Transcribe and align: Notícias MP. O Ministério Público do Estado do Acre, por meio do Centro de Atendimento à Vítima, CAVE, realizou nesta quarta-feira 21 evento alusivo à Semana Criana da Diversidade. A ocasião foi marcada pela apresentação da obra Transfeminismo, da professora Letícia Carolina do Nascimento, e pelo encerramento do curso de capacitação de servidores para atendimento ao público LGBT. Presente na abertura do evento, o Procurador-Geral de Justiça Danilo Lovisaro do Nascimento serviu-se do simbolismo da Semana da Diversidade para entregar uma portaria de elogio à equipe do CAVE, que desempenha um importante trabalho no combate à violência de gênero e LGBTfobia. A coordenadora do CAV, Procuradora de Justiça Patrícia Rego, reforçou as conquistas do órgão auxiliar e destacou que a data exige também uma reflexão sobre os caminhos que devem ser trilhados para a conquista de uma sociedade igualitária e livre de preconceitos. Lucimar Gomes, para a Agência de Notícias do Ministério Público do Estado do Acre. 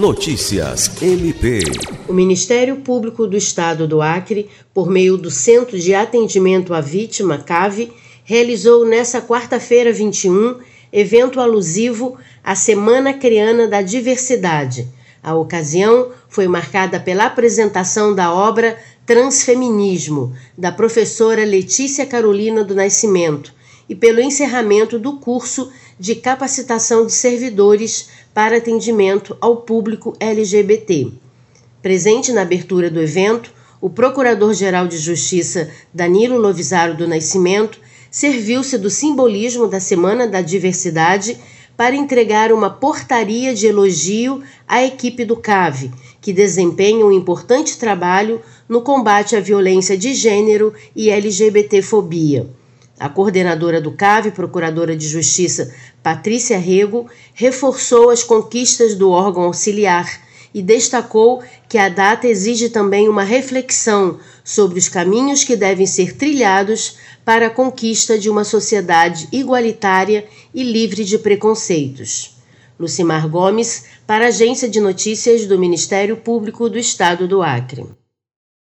Notícias 0.00 0.90
MP. 1.02 1.60
O 2.08 2.14
Ministério 2.14 2.76
Público 2.76 3.26
do 3.26 3.36
Estado 3.36 3.86
do 3.86 4.00
Acre, 4.00 4.48
por 4.72 4.88
meio 4.88 5.18
do 5.18 5.30
Centro 5.30 5.78
de 5.78 5.94
Atendimento 5.94 6.72
à 6.72 6.80
Vítima, 6.80 7.36
CAVE, 7.36 7.92
realizou 8.24 8.86
nesta 8.86 9.20
quarta-feira 9.20 9.92
21 9.92 10.56
evento 10.90 11.38
alusivo 11.38 12.16
à 12.42 12.54
Semana 12.54 13.12
Criana 13.12 13.68
da 13.68 13.82
Diversidade. 13.82 14.88
A 15.22 15.34
ocasião 15.34 16.12
foi 16.30 16.48
marcada 16.48 16.98
pela 16.98 17.26
apresentação 17.26 18.14
da 18.14 18.32
obra 18.32 18.78
Transfeminismo, 19.04 20.32
da 20.56 20.72
professora 20.72 21.44
Letícia 21.44 22.06
Carolina 22.06 22.64
do 22.64 22.74
Nascimento, 22.74 23.52
e 23.86 23.94
pelo 23.94 24.18
encerramento 24.18 24.98
do 24.98 25.18
curso 25.18 25.70
de 26.00 26.14
capacitação 26.14 27.04
de 27.04 27.12
servidores 27.12 28.08
para 28.32 28.56
atendimento 28.56 29.36
ao 29.38 29.58
público 29.58 30.16
LGBT. 30.18 31.12
Presente 31.82 32.32
na 32.32 32.40
abertura 32.40 32.90
do 32.90 33.02
evento, 33.02 33.52
o 33.82 33.90
Procurador-Geral 33.90 34.88
de 34.88 34.96
Justiça 34.96 35.68
Danilo 35.92 36.38
Lovisaro 36.38 36.96
do 36.96 37.06
Nascimento 37.06 37.78
serviu-se 38.10 38.78
do 38.78 38.88
simbolismo 38.88 39.68
da 39.68 39.78
Semana 39.78 40.26
da 40.26 40.40
Diversidade 40.40 41.36
para 41.76 41.94
entregar 41.94 42.50
uma 42.50 42.70
portaria 42.70 43.54
de 43.54 43.66
elogio 43.66 44.42
à 44.66 44.82
equipe 44.82 45.22
do 45.22 45.36
CAVE, 45.36 45.90
que 46.18 46.32
desempenha 46.32 47.04
um 47.04 47.12
importante 47.12 47.78
trabalho 47.78 48.40
no 48.66 48.80
combate 48.80 49.36
à 49.36 49.40
violência 49.40 49.98
de 49.98 50.14
gênero 50.14 50.72
e 50.96 51.10
LGBTfobia. 51.10 52.48
A 53.00 53.08
coordenadora 53.08 53.80
do 53.80 53.92
CAV, 53.92 54.30
Procuradora 54.30 54.94
de 54.94 55.08
Justiça 55.08 55.74
Patrícia 56.02 56.58
Rego, 56.58 57.06
reforçou 57.32 58.10
as 58.10 58.22
conquistas 58.22 58.94
do 58.94 59.08
órgão 59.08 59.44
auxiliar 59.44 60.20
e 60.52 60.60
destacou 60.60 61.42
que 61.66 61.78
a 61.78 61.88
data 61.88 62.28
exige 62.28 62.68
também 62.68 63.08
uma 63.08 63.24
reflexão 63.24 64.18
sobre 64.44 64.78
os 64.78 64.86
caminhos 64.86 65.44
que 65.44 65.56
devem 65.56 65.86
ser 65.86 66.14
trilhados 66.14 66.98
para 67.24 67.46
a 67.46 67.50
conquista 67.50 68.18
de 68.18 68.28
uma 68.28 68.44
sociedade 68.44 69.28
igualitária 69.32 70.26
e 70.52 70.62
livre 70.62 71.02
de 71.02 71.16
preconceitos. 71.16 72.36
Lucimar 72.78 73.26
Gomes, 73.30 73.84
para 74.06 74.26
a 74.26 74.28
Agência 74.28 74.68
de 74.68 74.78
Notícias 74.78 75.46
do 75.46 75.58
Ministério 75.58 76.18
Público 76.18 76.68
do 76.68 76.78
Estado 76.78 77.26
do 77.26 77.42
Acre. 77.42 77.86